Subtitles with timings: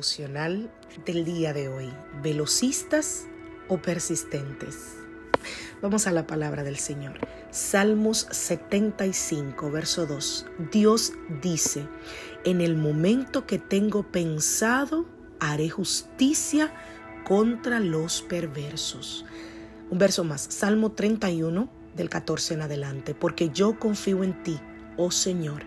[0.00, 0.70] Devocional
[1.04, 1.92] del día de hoy.
[2.22, 3.26] ¿Velocistas
[3.68, 4.96] o persistentes?
[5.82, 7.18] Vamos a la palabra del Señor.
[7.50, 10.46] Salmos 75, verso 2.
[10.72, 11.12] Dios
[11.42, 11.86] dice,
[12.46, 15.04] en el momento que tengo pensado,
[15.38, 16.72] haré justicia
[17.26, 19.26] contra los perversos.
[19.90, 23.14] Un verso más, Salmo 31, del 14 en adelante.
[23.14, 24.58] Porque yo confío en ti,
[24.96, 25.64] oh Señor.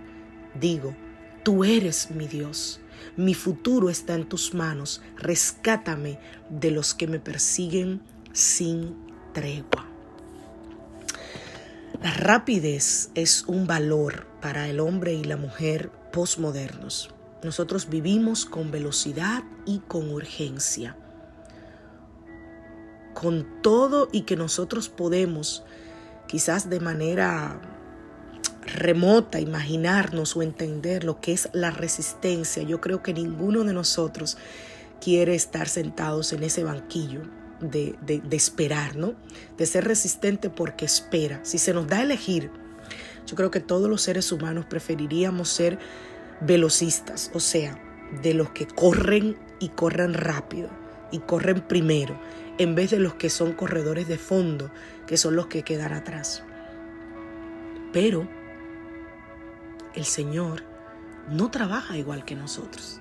[0.59, 0.95] Digo,
[1.43, 2.79] tú eres mi Dios
[3.15, 5.01] mi futuro está en tus manos.
[5.17, 8.01] Rescátame de los que me persiguen
[8.33, 8.95] sin
[9.33, 9.87] tregua.
[12.01, 17.13] La rapidez es un valor para el hombre y la mujer postmodernos.
[17.43, 20.97] Nosotros vivimos con velocidad y con urgencia.
[23.13, 25.63] Con todo y que nosotros podemos,
[26.27, 27.61] quizás de manera
[28.65, 32.63] remota imaginarnos o entender lo que es la resistencia.
[32.63, 34.37] Yo creo que ninguno de nosotros
[35.01, 37.21] quiere estar sentados en ese banquillo
[37.59, 37.95] de,
[38.31, 39.15] esperar, ¿no?
[39.57, 41.39] De ser resistente porque espera.
[41.43, 42.49] Si se nos da a elegir,
[43.25, 45.79] yo creo que todos los seres humanos preferiríamos ser
[46.41, 47.79] velocistas, o sea,
[48.21, 50.69] de los que corren y corren rápido
[51.11, 52.19] y corren primero,
[52.57, 54.71] en vez de los que son corredores de fondo,
[55.07, 56.43] que son los que quedan atrás.
[57.91, 58.27] Pero
[59.95, 60.63] el Señor
[61.29, 62.99] no trabaja igual que nosotros.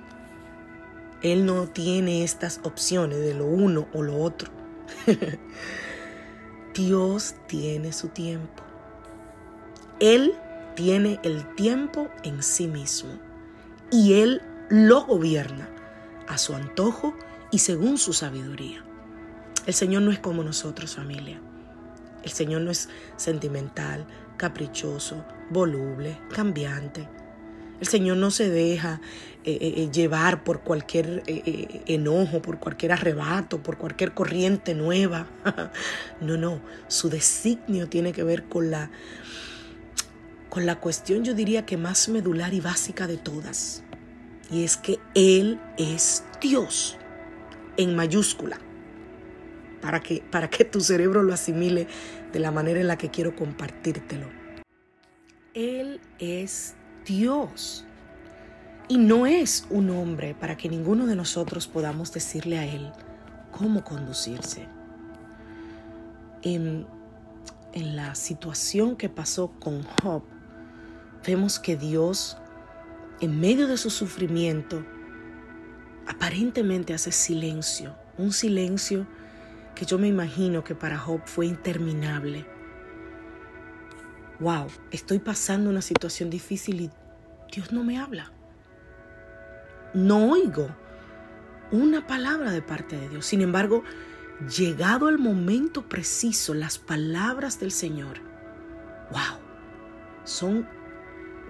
[1.22, 4.50] Él no tiene estas opciones de lo uno o lo otro.
[6.74, 8.62] Dios tiene su tiempo.
[10.00, 10.34] Él
[10.74, 13.12] tiene el tiempo en sí mismo
[13.90, 15.68] y Él lo gobierna
[16.26, 17.14] a su antojo
[17.50, 18.84] y según su sabiduría.
[19.66, 21.40] El Señor no es como nosotros, familia.
[22.22, 24.06] El Señor no es sentimental,
[24.36, 27.08] caprichoso, voluble, cambiante.
[27.80, 29.00] El Señor no se deja
[29.44, 35.26] eh, eh, eh, llevar por cualquier enojo, por cualquier arrebato, por cualquier corriente nueva.
[36.20, 38.90] no, no, su designio tiene que ver con la,
[40.48, 43.82] con la cuestión, yo diría que más medular y básica de todas.
[44.48, 46.98] Y es que Él es Dios
[47.76, 48.60] en mayúscula
[49.82, 51.88] para que, para que tu cerebro lo asimile
[52.32, 54.28] de la manera en la que quiero compartírtelo.
[55.52, 57.84] Él es Dios
[58.88, 62.92] y no es un hombre para que ninguno de nosotros podamos decirle a Él
[63.50, 64.66] cómo conducirse.
[66.42, 66.86] En,
[67.72, 70.22] en la situación que pasó con Job,
[71.26, 72.38] vemos que Dios,
[73.20, 74.84] en medio de su sufrimiento,
[76.06, 79.06] aparentemente hace silencio, un silencio
[79.74, 82.46] que yo me imagino que para Job fue interminable.
[84.40, 86.90] Wow, estoy pasando una situación difícil y
[87.52, 88.32] Dios no me habla.
[89.94, 90.68] No oigo
[91.70, 93.26] una palabra de parte de Dios.
[93.26, 93.82] Sin embargo,
[94.56, 98.18] llegado el momento preciso, las palabras del Señor,
[99.10, 99.38] wow,
[100.24, 100.68] son,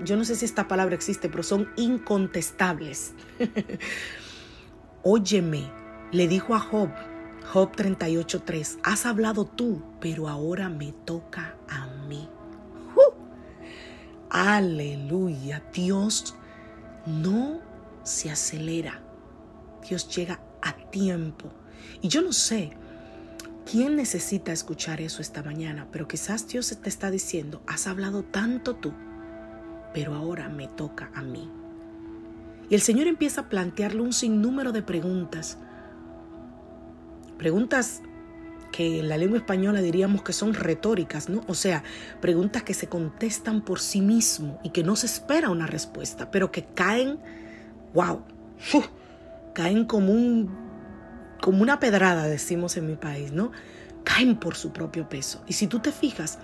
[0.04, 3.14] yo no sé si esta palabra existe, pero son incontestables.
[5.02, 5.70] Óyeme,
[6.12, 6.90] le dijo a Job,
[7.50, 12.28] Job 38:3, has hablado tú, pero ahora me toca a mí.
[14.34, 16.34] Aleluya, Dios
[17.04, 17.60] no
[18.02, 19.02] se acelera,
[19.86, 21.50] Dios llega a tiempo.
[22.00, 22.72] Y yo no sé
[23.70, 28.76] quién necesita escuchar eso esta mañana, pero quizás Dios te está diciendo, has hablado tanto
[28.76, 28.94] tú,
[29.92, 31.50] pero ahora me toca a mí.
[32.70, 35.58] Y el Señor empieza a plantearle un sinnúmero de preguntas.
[37.42, 38.02] Preguntas
[38.70, 41.40] que en la lengua española diríamos que son retóricas, ¿no?
[41.48, 41.82] O sea,
[42.20, 46.52] preguntas que se contestan por sí mismo y que no se espera una respuesta, pero
[46.52, 47.18] que caen,
[47.94, 48.22] wow,
[49.54, 50.56] caen como un
[51.40, 53.50] como una pedrada, decimos en mi país, ¿no?
[54.04, 55.42] Caen por su propio peso.
[55.48, 56.38] Y si tú te fijas,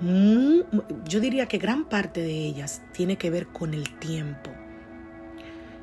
[0.00, 4.50] yo diría que gran parte de ellas tiene que ver con el tiempo.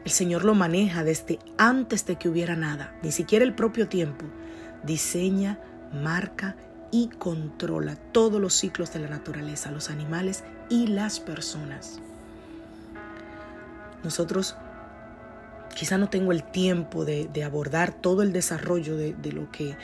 [0.06, 4.26] El Señor lo maneja desde antes de que hubiera nada, ni siquiera el propio tiempo.
[4.84, 5.60] Diseña,
[5.94, 6.58] marca
[6.92, 12.00] y controla todos los ciclos de la naturaleza, los animales y las personas.
[14.04, 14.58] Nosotros
[15.74, 19.76] quizá no tengo el tiempo de, abordar todo el desarrollo de, lo que,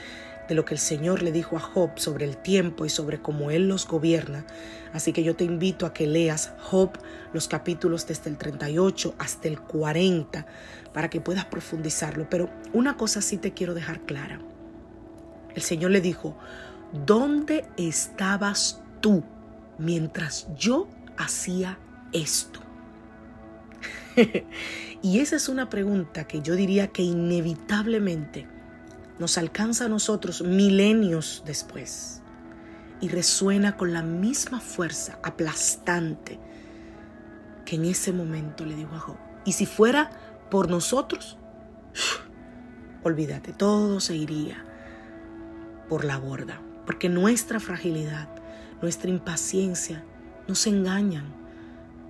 [0.49, 3.51] de lo que el Señor le dijo a Job sobre el tiempo y sobre cómo
[3.51, 4.45] Él los gobierna.
[4.91, 6.91] Así que yo te invito a que leas Job,
[7.33, 10.47] los capítulos desde el 38 hasta el 40,
[10.91, 12.27] para que puedas profundizarlo.
[12.31, 14.41] Pero una cosa sí te quiero dejar clara.
[15.53, 16.35] El Señor le dijo,
[17.05, 19.23] ¿dónde estabas tú
[19.77, 21.77] mientras yo hacía
[22.11, 22.59] esto?
[25.03, 28.47] y esa es una pregunta que yo diría que inevitablemente
[29.19, 32.21] nos alcanza a nosotros milenios después
[33.01, 36.39] y resuena con la misma fuerza aplastante
[37.65, 39.17] que en ese momento le dijo a Job.
[39.45, 40.09] Y si fuera
[40.49, 41.37] por nosotros,
[43.03, 44.65] olvídate, todo se iría
[45.87, 48.29] por la borda, porque nuestra fragilidad,
[48.81, 50.03] nuestra impaciencia
[50.47, 51.39] nos engañan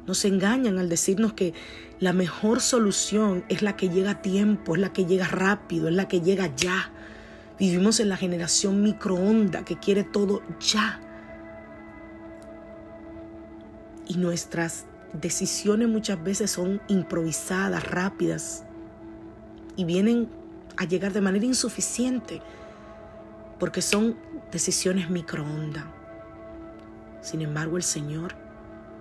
[0.09, 1.53] nos engañan al decirnos que
[1.99, 5.93] la mejor solución es la que llega a tiempo, es la que llega rápido, es
[5.93, 6.91] la que llega ya.
[7.59, 11.01] Vivimos en la generación microonda que quiere todo ya.
[14.07, 18.63] Y nuestras decisiones muchas veces son improvisadas, rápidas,
[19.75, 20.29] y vienen
[20.77, 22.41] a llegar de manera insuficiente,
[23.59, 24.17] porque son
[24.51, 25.85] decisiones microonda.
[27.21, 28.35] Sin embargo, el Señor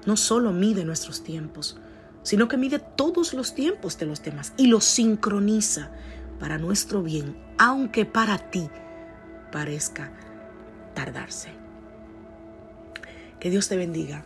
[0.04, 1.78] no solo mide nuestros tiempos,
[2.22, 5.90] sino que mide todos los tiempos de los demás y los sincroniza
[6.38, 8.68] para nuestro bien, aunque para ti
[9.52, 10.12] parezca
[10.94, 11.50] tardarse.
[13.40, 14.24] Que Dios te bendiga,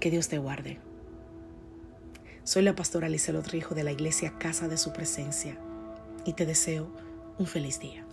[0.00, 0.78] que Dios te guarde.
[2.44, 5.56] Soy la pastora Alicia Rijo de la iglesia Casa de Su Presencia
[6.24, 6.92] y te deseo
[7.38, 8.04] un feliz día.